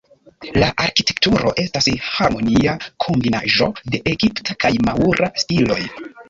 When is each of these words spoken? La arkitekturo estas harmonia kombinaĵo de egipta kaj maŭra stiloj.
La 0.61 0.67
arkitekturo 0.85 1.51
estas 1.63 1.89
harmonia 2.05 2.73
kombinaĵo 3.05 3.69
de 3.93 4.01
egipta 4.15 4.57
kaj 4.67 4.73
maŭra 4.89 5.31
stiloj. 5.45 5.81